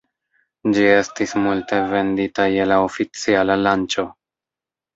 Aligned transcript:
Ĝi 0.77 0.85
estis 0.93 1.33
multe 1.43 1.83
vendita 1.93 2.47
je 2.55 2.67
la 2.73 2.81
oficiala 2.89 3.61
lanĉo. 3.69 4.09